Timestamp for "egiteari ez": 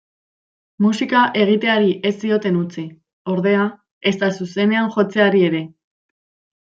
1.41-2.13